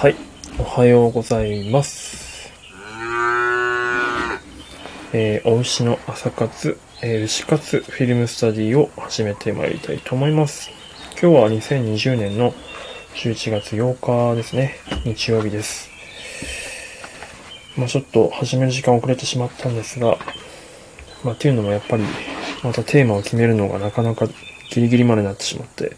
[0.00, 0.16] はい。
[0.58, 2.50] おはようございます。
[5.12, 10.70] えー、お牛の朝活、えー、牛活フィルムスタディを始めてまいりたいと思います。
[11.20, 12.54] 今日は2020年の
[13.16, 14.76] 11月8日ですね。
[15.04, 15.90] 日曜日です。
[17.76, 20.16] まあちょっと始める時間遅れてしまったんですが、
[21.22, 22.04] まあっていうのもやっぱり、
[22.64, 24.28] またテーマを決めるのがなかなか
[24.70, 25.94] ギリギリまでなってしまって、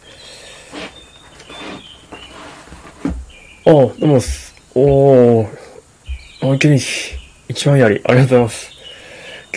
[3.65, 4.53] あ、どうもです。
[4.75, 5.47] おー、
[6.41, 6.81] あ、元気。
[7.47, 8.01] 一番やり。
[8.03, 8.71] ありがとうございます。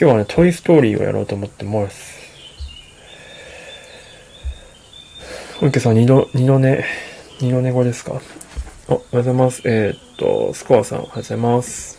[0.00, 2.14] 今日はね、トイストーリーをやろうと思ってます。
[5.58, 6.84] 本家さん、二度、二度寝、
[7.40, 8.12] 二度寝後ですか？
[8.12, 8.18] あ、
[8.90, 9.62] おはようございます。
[9.64, 11.98] えー、っと、スコアさん、おはようございます。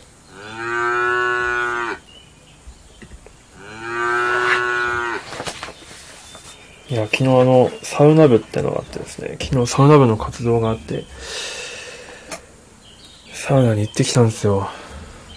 [6.89, 11.03] いや、昨日あの、サウナ部ってのがあってですね、昨日サウナ部の活動があって、
[13.47, 14.67] サウナに行ってきたんですよ。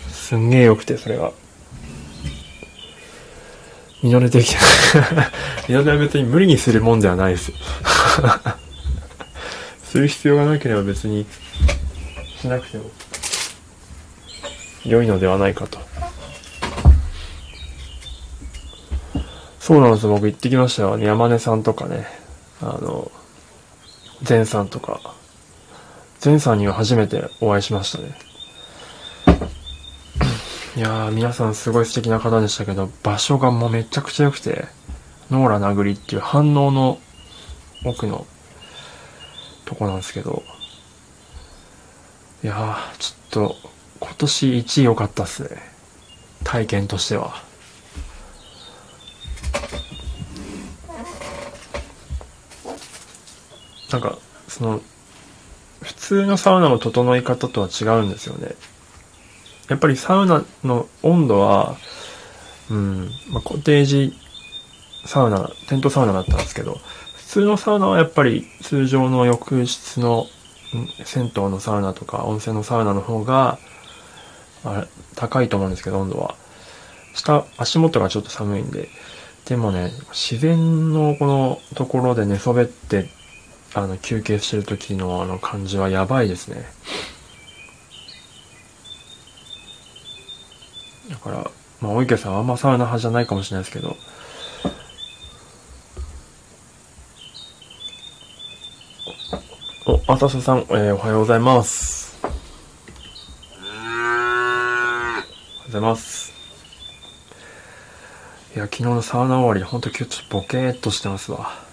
[0.09, 1.31] すんげえ良くて、それが。
[4.03, 4.59] 二度寝できた。
[5.69, 7.57] 二度寝は別に無理にするもんではないですよ。
[9.85, 11.25] する必要がなければ別に
[12.41, 12.91] しなくても
[14.85, 15.79] 良いのではないかと。
[19.61, 20.99] そうなんです僕行ってきましたよ。
[20.99, 22.09] 山根さんとかね。
[22.61, 23.09] あの、
[24.29, 25.20] 前さんとか。
[26.23, 28.15] 前さんには初めてお会いしましたね。
[30.77, 34.67] いやー、皆さんすごい素敵な方でしたけど、場所がもうめちゃくちゃ良くて、
[35.31, 36.99] ノーラ殴りっていう反応の
[37.87, 38.27] 奥の
[39.65, 40.43] とこなんですけど、
[42.45, 43.57] いやー、ちょっと
[44.01, 45.49] 今年1位良かったっすね。
[46.45, 47.43] 体験としては。
[53.91, 54.83] なんか、その、
[55.91, 58.55] 普通のサウナの整い方とは違うんですよね。
[59.69, 61.77] やっぱりサウナの温度は、
[62.71, 64.15] うん、まあ、コテージ
[65.05, 66.79] サウナ、テントサウナだったんですけど、
[67.17, 70.27] 普通のサウナはやっぱり通常の浴室の、
[71.05, 73.59] 銭湯のサウナとか温泉のサウナの方が、
[74.65, 76.37] あれ高いと思うんですけど、温度は。
[77.15, 78.89] 下、足元がちょっと寒いんで。
[79.47, 83.11] でもね、自然のこのところで寝そべって
[83.75, 86.65] あの、休憩してる時のあの感じはやばいですね。
[91.09, 91.51] だから、
[91.81, 93.97] まあ、お池さんはあんまサウナ派じゃないかもしれないですけど、
[99.87, 102.19] お、あたささん、えーおはようございます。
[102.23, 102.39] おはよ
[105.63, 106.33] うございます。
[108.55, 111.70] いや、昨日のサウナ終わり、ほんと今日ちょっとボケーっとしてますわ。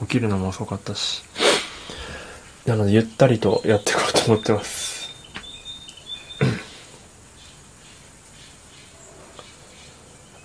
[0.00, 1.22] 起きるのも遅かったし。
[2.66, 5.10] なので、ゆったりとやっていこうと思ってます。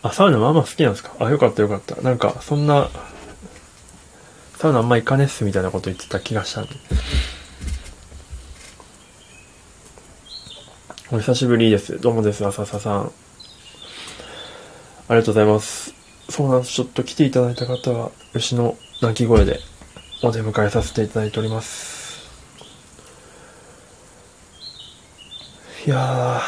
[0.01, 1.13] あ、サウナまあまあ好きなんですか？
[1.19, 1.95] あ、よかったよかった。
[2.01, 2.89] なんか、そんな、
[4.57, 6.69] サウナあんま行かねっすみたいなこと言ってた気がしたんで。
[11.11, 11.99] お久しぶりです。
[11.99, 13.11] どうもです、浅佐さん。
[15.07, 15.93] ありがとうございます。
[16.29, 16.73] そうなんです。
[16.73, 19.59] ちょっと来ていただいた方は、牛の鳴き声で
[20.23, 22.29] お出迎えさせていただいております。
[25.85, 26.41] いや、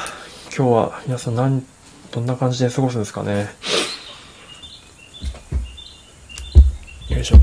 [0.58, 1.62] 今日は皆さん何、
[2.10, 3.50] どんな感じで過ごすんですかね。
[7.10, 7.38] よいしょ。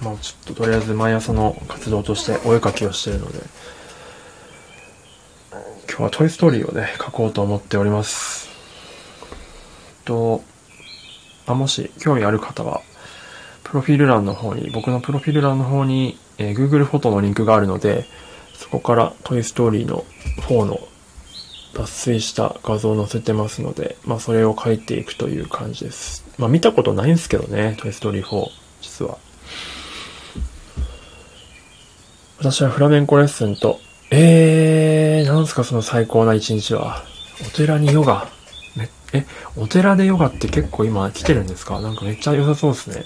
[0.00, 3.40] まあちょっととりあえず毎朝の活動としてお絵描きをしているので、
[5.88, 8.48] 今日はトイストーリーをね、描こうと思っております。
[10.04, 10.44] と、
[11.46, 12.82] あ、もし興味ある方は、
[13.68, 18.04] プロフィール欄の方に、僕のプロフィール欄の方に、えー Google フォトのリンクがあるので、
[18.54, 20.04] そこからトイストーリーの
[20.48, 20.78] 4の
[21.74, 26.24] 抜粋した画像を載せてますので、まあそれを書いていくという感じです。
[26.38, 28.46] まあ見たことないんですけどね、トイストーリー4、
[28.80, 29.18] 実は。
[32.38, 33.80] 私はフラメンコレッスンと、
[34.10, 37.02] えー、なんすかその最高な一日は。
[37.46, 38.28] お寺にヨガ。
[39.12, 39.24] え、
[39.56, 41.80] お寺でヨガって結構今来てるんですか？
[41.80, 43.04] なんかめっちゃ良さそうですね。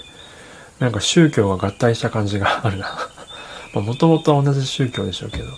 [0.81, 3.07] なんか宗教が合体した感じがあるな。
[3.75, 5.43] もともとは同じ宗教でしょうけど。
[5.43, 5.49] へ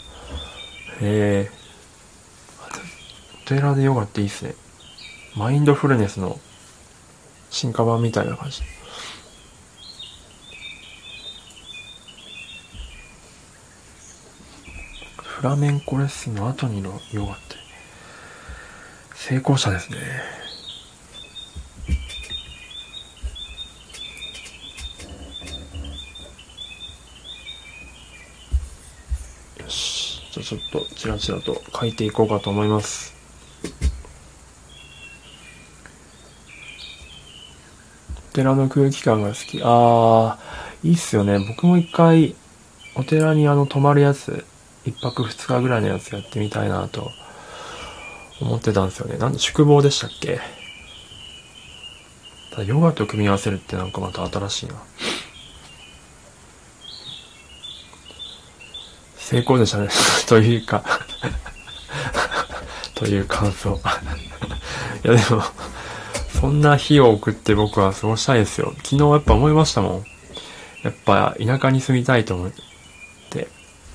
[1.02, 1.52] え。
[3.46, 4.54] お寺でヨガっていいっすね。
[5.38, 6.40] マインドフルネスの
[7.50, 8.64] 進化版みたいな感じ。
[15.24, 17.56] フラメンコレッスンの後にのヨガって
[19.16, 19.98] 成功者ですね。
[29.60, 30.22] よし。
[30.34, 33.14] じゃあちょっとチラチラと書いていこうかと思います。
[38.32, 39.62] お寺の空気感が好き。
[39.64, 41.38] あー、いいっすよね。
[41.38, 42.34] 僕も一回、
[42.96, 44.44] お寺にあの泊まるやつ、
[44.86, 47.12] 一泊二日ぐらいのやつやってみたいなと
[48.42, 49.20] 思ってたんですよね。
[49.20, 50.40] なんで宿坊でしたっけ？
[52.50, 54.82] ただヨガと組み合わせるってなんかまた新しいな。
[59.24, 59.88] 成功でしたね。
[60.28, 60.84] というか
[62.94, 63.80] という感想
[65.06, 65.44] いやでも
[66.40, 68.74] そんな日を送って僕は過ごしたいですよ。
[68.84, 70.06] 昨日やっぱ思いましたもん。
[70.84, 72.52] やっぱ田舎に住みたいと思っ
[73.30, 73.48] て、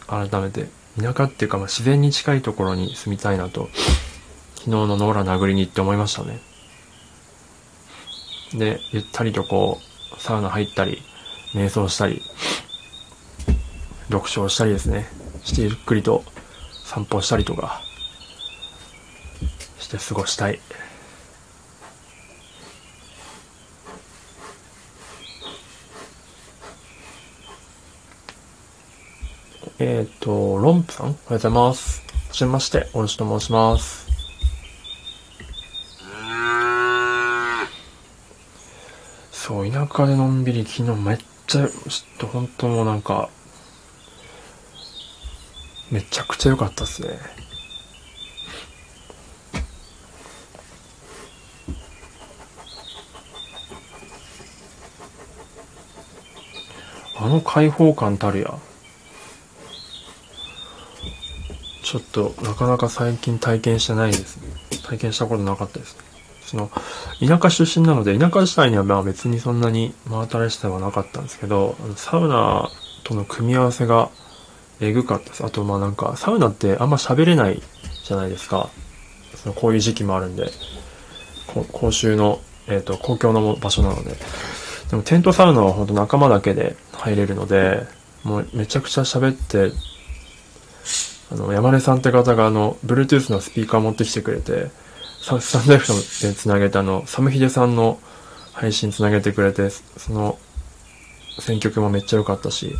[0.06, 0.66] 改めて。
[0.98, 3.68] 田舎っていうかまあ自然に近いところに住みたいなと、
[4.54, 6.40] 昨日のノーラ殴りに行って思いましたね。
[8.54, 9.78] で、ゆったりとこ
[10.16, 11.02] う、サウナ入ったり、
[11.54, 12.22] 瞑想したり、
[14.08, 15.17] 読書をしたりですね。
[15.48, 16.24] してゆっくりと
[16.84, 17.80] 散歩したりとか、
[19.78, 20.60] して過ごしたい。
[29.78, 32.02] えっ、ー、と、ロンプさんおはようございます。
[32.28, 34.06] はじめまして、おろしと申します。
[39.32, 41.72] そう、田舎でのんびり昨日めっちゃ、ちょっ
[42.18, 43.30] と本当もうなんか、
[45.90, 47.18] めちゃくちゃ良かったっすね。
[57.20, 58.54] あの開放感たるや。
[61.82, 64.48] ちょっとなかなか最近体験してないですね。
[64.84, 66.02] 体験したことなかったですね。
[66.42, 66.70] その、
[67.20, 72.70] 田舎出身なので、田舎自体にはまあ別にそんなに真新しさはなかったんですけど、サウナ
[73.04, 74.10] との組み合わせが
[74.80, 75.44] えぐかったです。
[75.44, 77.62] あとまあなんか、サウナってあんま喋れない
[78.04, 78.70] じゃないですか。
[79.34, 80.50] そのこういう時期もあるんで、
[81.72, 84.16] 公衆の、えっ、ー、と、公共の場所なので。
[84.90, 87.86] でもテントサウナは本当仲間だけで入れるので、
[88.24, 89.72] もうめちゃくちゃ喋って
[91.30, 94.70] あの、山根さんって方があの、Bluetooth のスピーカー持ってきてくれて、
[95.20, 95.92] スタンド F
[96.22, 98.00] で繋げたあの、サムヒデさんの
[98.52, 100.38] 配信繋げてくれて、その、
[101.38, 102.74] 選曲もめっちゃ良かったし、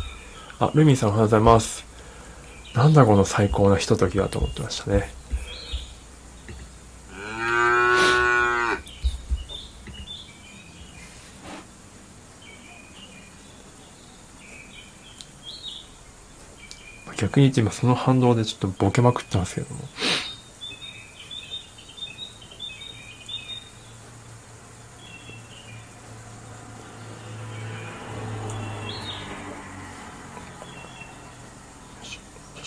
[0.59, 1.88] あ、ルミーさんおはようございます。
[2.73, 5.11] なんだこの最高なひとときだと思ってましたね。
[17.17, 19.81] 逆に言って今その反動でちょっとボケまくってますけども。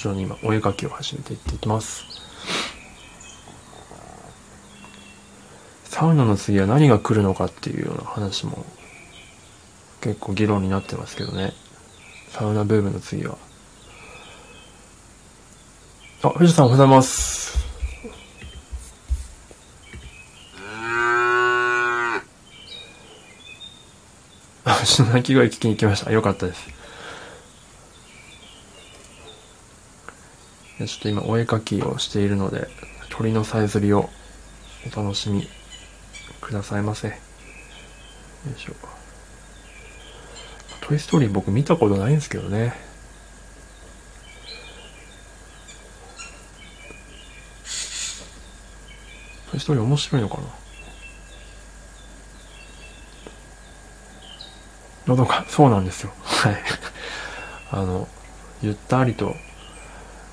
[0.03, 2.05] 徐々に今お絵描きを始めていっていきます。
[5.85, 8.67] サウナの次は何が来るのかっていうような話も
[10.01, 11.53] 結構議論になってますけどね。
[12.31, 13.39] サウナブームの次は。
[16.25, 17.59] あ、藤田さんおはようございます。
[24.65, 26.11] あ、ちょっと鳴き声聞きに来ました。
[26.11, 26.82] よかったです。
[30.79, 32.69] ちょっと今お絵かきをしているので、
[33.11, 34.11] 鳥のさえずりを
[34.93, 35.49] お楽しみ
[36.41, 37.09] くださいませ。
[37.09, 37.15] よ
[38.57, 38.73] いしょ。
[40.81, 42.75] トイストーリー僕見たことないんですけどね。
[49.55, 50.43] 一人面白いのかな？
[55.07, 56.13] 喉が、そうなんですよ。
[56.23, 56.57] はい。
[57.71, 58.09] あの、
[58.63, 59.37] ゆったりと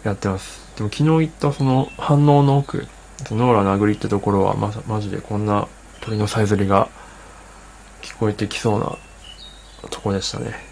[0.03, 0.59] やってます。
[0.77, 2.87] でも昨日言ったその反応の奥、
[3.31, 5.67] ノーラ殴りってところはま、マジでこんな
[6.01, 6.87] 鳥のさえずりが
[8.01, 8.97] 聞こえてきそうな
[9.89, 10.67] とこでしたね。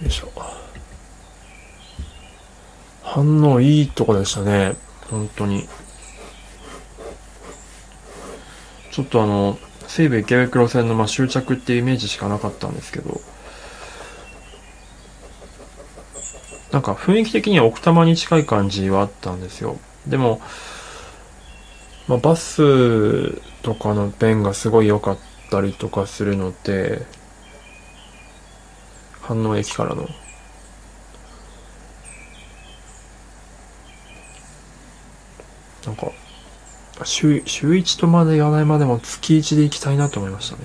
[0.00, 0.32] よいしょ
[3.12, 4.74] 反応いいとこでしたね。
[5.10, 5.68] 本当に。
[8.90, 13.20] ちょっとあの、西武池袋線のまあ終着っていうイメージしかなかったんですけど、
[16.70, 19.76] なんか雰囲気的には奥多摩に近い感じはあったんですよ。
[20.06, 20.40] でも、
[22.08, 25.18] まあ、バスとかの便がすごい良かっ
[25.50, 27.02] たりとかするので、
[29.20, 30.08] 反応駅からの。
[37.22, 40.62] 週、週1とまで言わないまでも月1で行きたいなと思いましたね。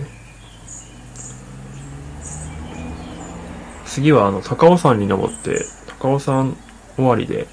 [3.85, 5.63] 次はあの、高尾山に登って、
[5.99, 6.57] 高尾山
[6.95, 7.47] 終わりで、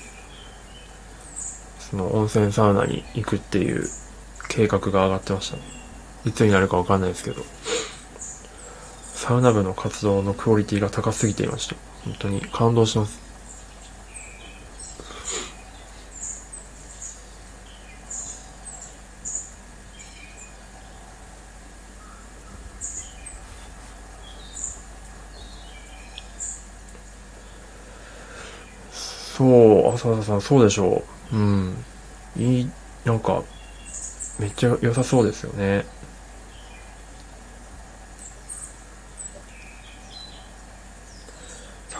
[1.78, 3.84] その温泉サウナに行くっていう
[4.49, 5.62] 計画が上がってましたね。
[6.25, 7.42] いつになるかわかんないですけど。
[9.14, 11.76] サウナ部の活動のクオリティが高すぎていました。
[12.04, 13.25] 本当に感動します。
[29.37, 31.37] そう、浅田さん、そうでしょう。
[31.37, 31.84] うん。
[32.37, 32.70] いい、
[33.04, 33.42] なんか、
[34.38, 35.87] めっちゃ良さそうですよね。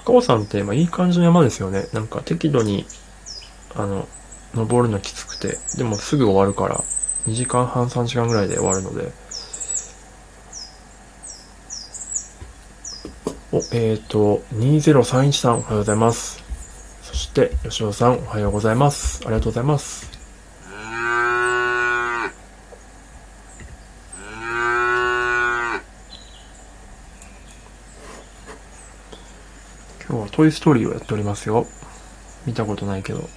[0.05, 1.87] 高尾山って、まあ、いい感じの山ですよね。
[1.95, 2.85] なんか適度に、
[3.75, 4.07] あの、
[4.55, 6.85] 登るのきつくて、でもすぐ終わるから、
[7.27, 9.13] 2時間半、3時間ぐらいで終わるので。
[13.53, 16.44] お、えっ、ー、と、2031さんおはようございます。
[17.35, 19.21] して、吉尾さんおはようございます。
[19.25, 20.09] ありがとうございます。
[30.07, 31.67] 今日はトイストーリーをやっておりますよ。
[32.47, 33.29] 見たことないけど。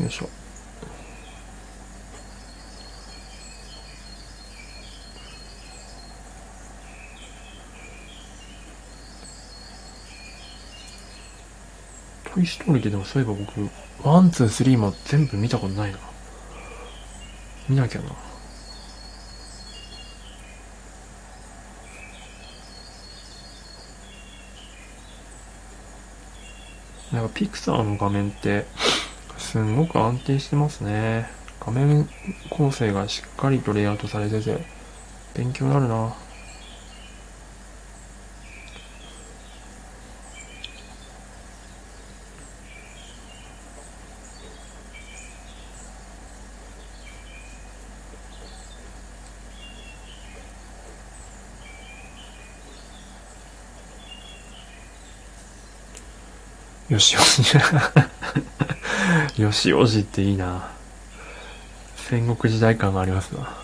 [0.00, 0.28] よいしょ。
[12.34, 13.70] Toy Story ででもそういえば僕、
[14.06, 15.98] one、two、three も全部見たことないな。
[17.66, 18.10] 見なきゃな。
[27.12, 28.66] なんかピクサーの画面って
[29.46, 31.28] すんごく安定してますね。
[31.60, 32.08] 画面
[32.50, 34.58] 構成がしっかりとレイアウトされてて、
[35.34, 36.14] 勉強になるな。
[56.88, 57.42] よしよし。
[59.36, 60.70] よしおじっていいな。
[61.96, 63.54] 戦国時代感がありますな。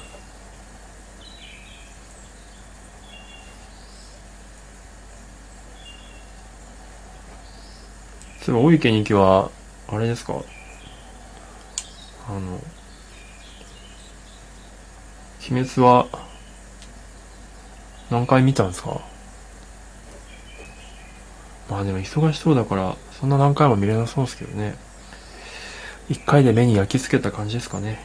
[8.43, 9.51] そういえば、大池に行きは、
[9.89, 10.43] あれですか？
[12.29, 12.61] あの、
[15.51, 16.07] 鬼滅は、
[18.11, 19.01] 何回見たんですか？
[21.71, 24.92] まあでも忙しそうだから、そんな何回も見れなそうですけどね。
[26.09, 27.99] 一回で目に焼き付けた感じですかね。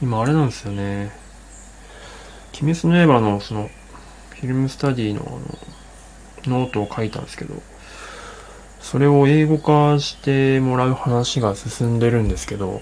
[0.00, 1.10] 今あれなんですよね。
[2.60, 3.68] 鬼滅の刃のその、
[4.30, 5.22] フィルムスタディの
[6.46, 7.62] あの、ノートを書いたんですけど、
[8.80, 12.80] それを英語化してもらう話が進んでるんですけど、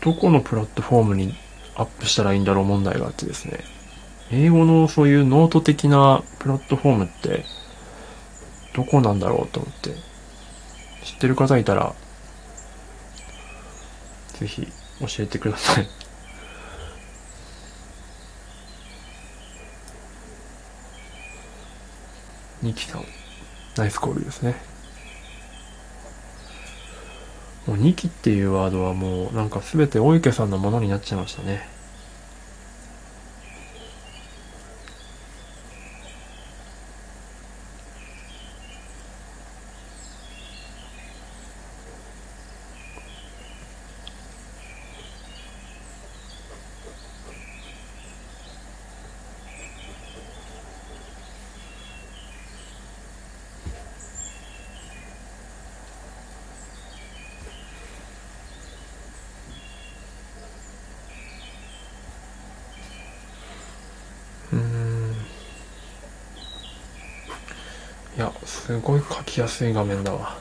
[0.00, 1.34] どこのプラットフォームに
[1.74, 3.60] アップしたらいいんだろう問題があってですね。
[4.30, 7.44] 英語のそういうノート的なプラットフォームって、
[8.74, 9.90] どこなんだろうと思って、
[11.04, 11.94] 知ってる方いたら、
[14.38, 14.66] ぜひ
[15.00, 15.88] 教えてください。
[22.62, 23.04] ニキさん、
[23.76, 24.71] ナイスコールですね。
[27.66, 31.71] もう2期っていうワードはもうなんか全て大池さんのものになっちゃいましたね。
[68.22, 70.38] やすごい書きやすい画面だわ。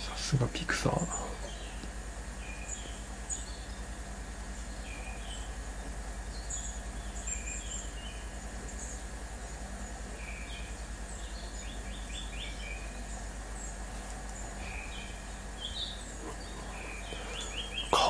[0.00, 1.41] さすがピクサー。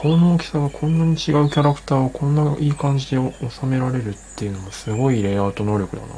[0.02, 3.18] 顔の大きさがこんなに違うキャラクターをこんないい感じで
[3.48, 6.08] 収められるっていうのもすごいレイアウト能力だな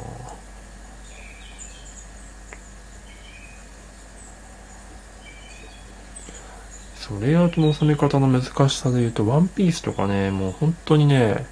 [6.95, 11.45] そう、レイアウトの収め方の難しさで言うと、ワンピースとかね、もう本当にね、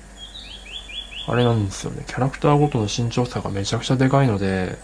[1.28, 4.80] あれなんですよね、キャラクターごとの身長差がめちゃくちゃでかいので、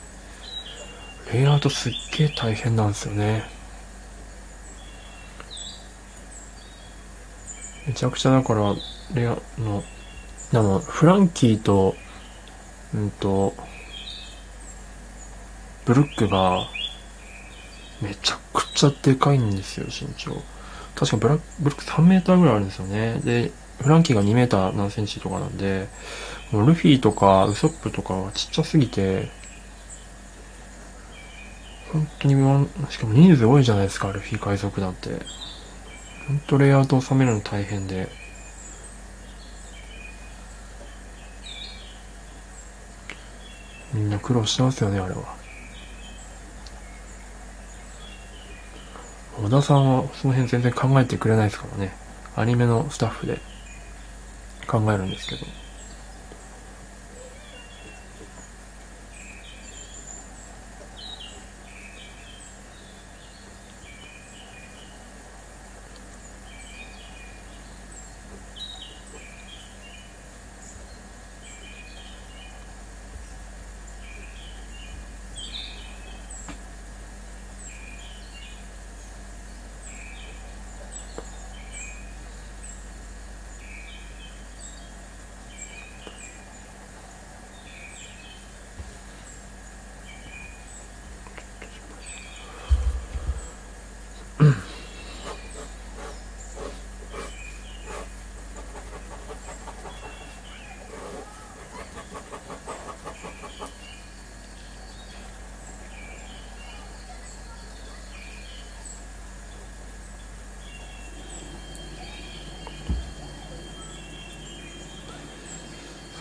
[1.34, 3.59] レイアウトすっげえ大変なんですよね。
[7.90, 8.76] めちゃくちゃだから、
[9.16, 9.84] レアの、
[10.54, 11.96] あの、フランキーと、
[12.94, 13.56] うんと、
[15.86, 16.68] ブルックが、
[18.00, 20.34] めちゃくちゃでかいんですよ、身長。
[20.94, 23.22] 確かブラブルック3メーターぐらいあるんですよね。
[23.24, 25.88] で、フランキーが2メーター何センチとかなんで、
[26.52, 29.32] もうルフィとかウソップとかはちっちゃすぎて、
[31.92, 32.36] 本当に、
[32.92, 35.49] しかも人数多いじゃないですか、ルフィ海賊団って。
[36.30, 38.08] ほんとレイアウト収めるの大変で。
[43.96, 45.36] みんな苦労してますよね、あれは。
[49.42, 51.96] 小田さんはその辺全然考えてくれないですからね。
[52.36, 53.40] アニメのスタッフで
[54.68, 55.59] 考えるんですけど。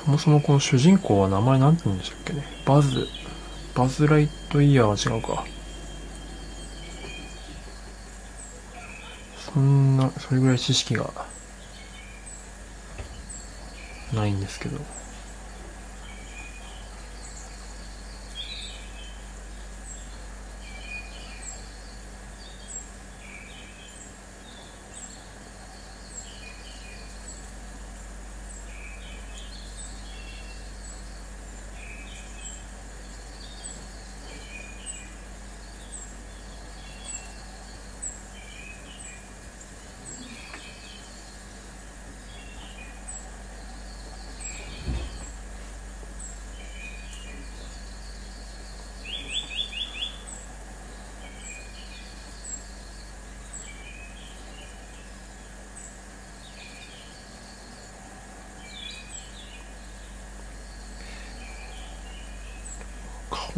[0.08, 2.42] そもそもこの主人公は名前なんて言うんでしたっけね？
[2.64, 3.06] バズ、
[3.74, 5.44] バズライトイヤーは違うか。
[9.52, 11.12] そんな、それぐらい知識が
[14.14, 14.78] ないんですけど。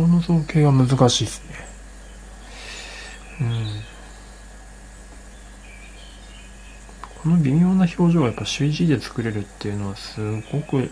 [0.01, 1.55] 顔の造形が難しいですね。
[3.41, 3.67] うん。
[7.23, 10.21] この微妙な表情がやっぱ CG で作れるっていうのはす
[10.53, 10.91] ごく、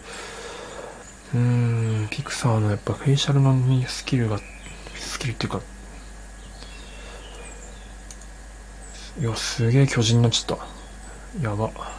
[1.35, 3.55] うん、ピクサーのやっぱフェイシャルの
[3.87, 4.39] スキルが、
[4.95, 5.61] スキルっていうか、
[9.21, 11.49] いや、すげえ巨人になっちゃった。
[11.49, 11.98] やば。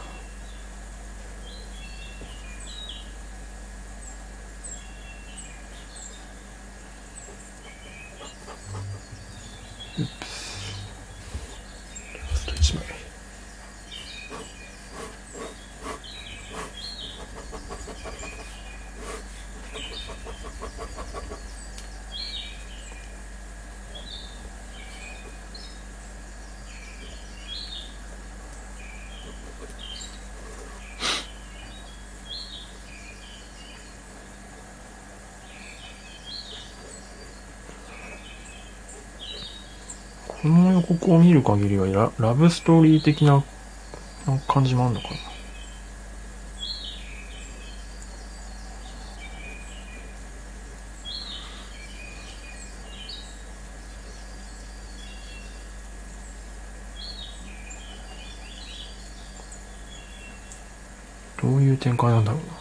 [40.90, 43.44] ここを見る限りはララブストーリー的な
[44.48, 45.14] 感じもあるのかな？
[61.40, 62.59] どういう展開なんだろうな。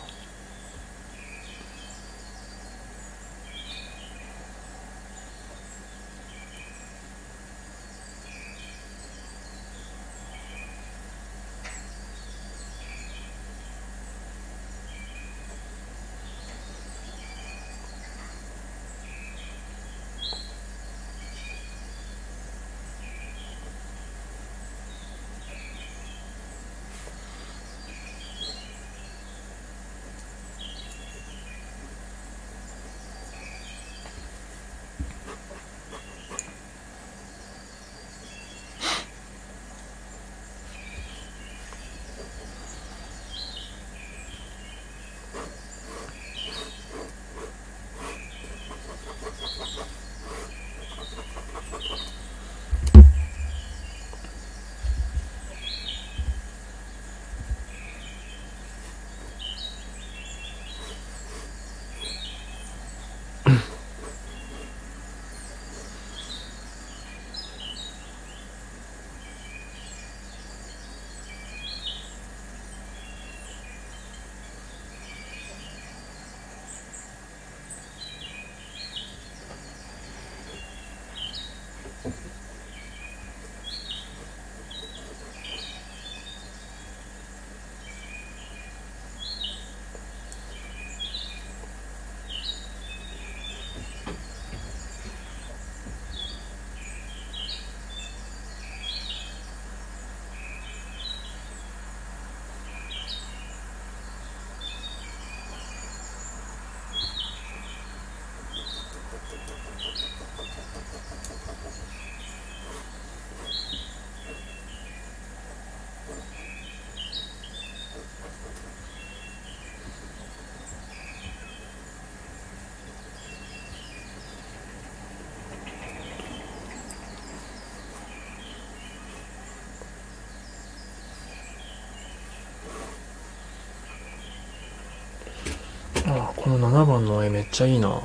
[136.20, 138.02] あこの7番の絵めっちゃいいな。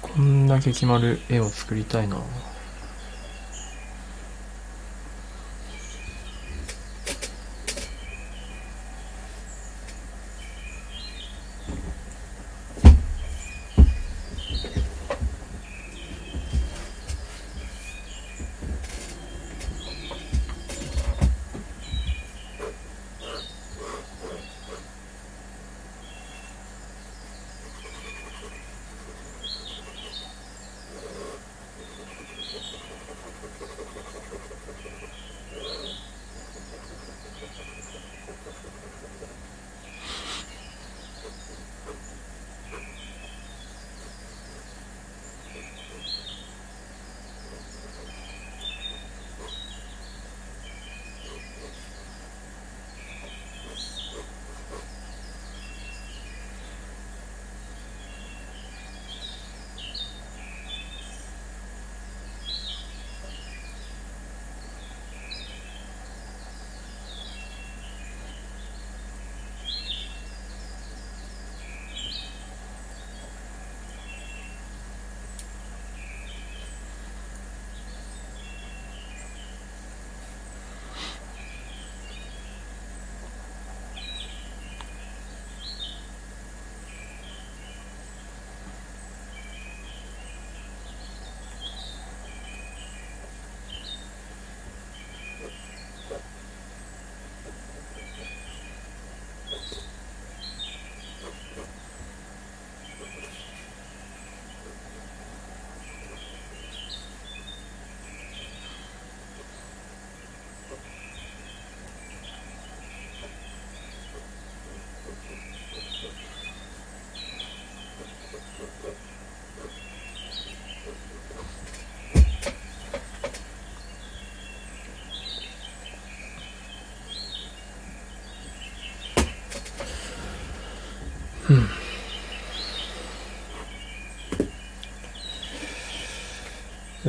[0.00, 2.16] こんだけ決まる絵を作りたいな。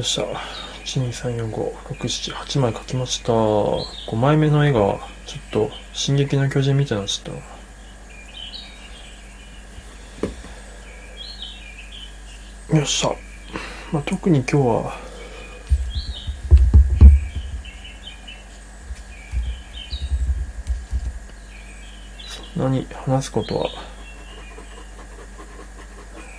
[0.03, 0.19] し。
[0.85, 3.31] 123456788枚描きました。
[3.31, 7.53] 5枚目の絵が、ちょっと、進撃の巨人みたいになっちゃった。
[12.75, 13.11] よっしゃ、
[13.91, 14.97] まあ、特に今日は
[22.25, 23.69] そんなに話すことは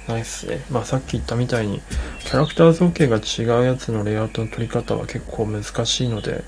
[0.09, 0.65] ないっすね。
[0.71, 1.81] まあさっき言ったみたいに、
[2.25, 6.45] キャラクター造形が違うやつのレイアウトの取り方は結構難しいので、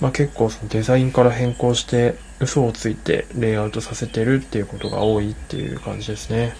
[0.00, 6.54] まあ結構そのデザインから変更して嘘をついてレイアウトさせてるっていうことが多いっていう感じですね。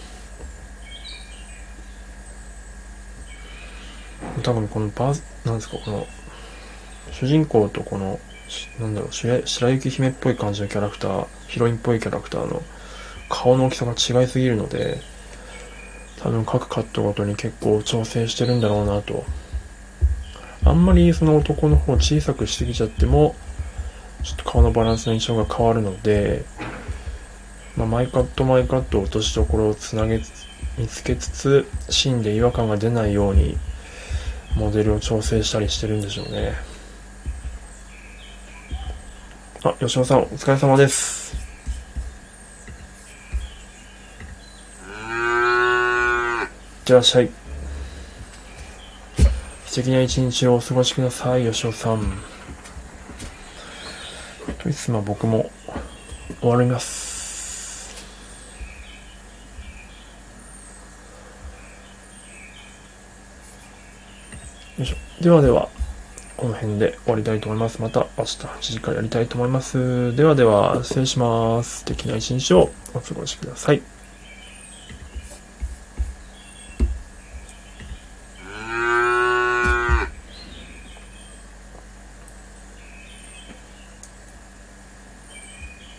[4.43, 6.07] 多分このバー、なんですか、この、
[7.13, 8.19] 主人公とこの、
[8.79, 12.63] なんだろう、白雪姫っぽい感じのキャラクター、ヒロインっぽいキャラクターの
[13.29, 15.01] 顔の大きさが違いすぎるので、
[16.23, 19.25] 多分各カットごとに結構調整してるんだろうなと。
[20.65, 23.35] あんまりその男の方小さくしすぎちゃっても、
[24.23, 26.45] ちょっと顔のバランスの印象が変わるので、
[27.77, 30.31] まあ、マイカットマイカット落としどころをつなげつ
[30.77, 33.57] 見つけつつ、シーンで違和感が出ないように、
[34.55, 36.55] モデルを調整したりしてるんでしょうね。
[39.63, 41.40] あ、吉野さん、お疲れ様です。
[46.91, 47.31] ってらっしゃい。
[49.67, 52.03] 素敵な一日をお過ごしください、吉尾さん。
[54.59, 55.51] といつも僕も
[56.41, 57.95] 終わります。
[64.77, 64.97] よいしょ。
[65.23, 65.69] ではでは、
[66.37, 67.81] この辺で終わりたいと思います。
[67.81, 70.17] また明日8時からやりたいと思います。
[70.17, 71.81] ではでは、失礼します。
[71.81, 74.00] 素敵な一日をお過ごしください。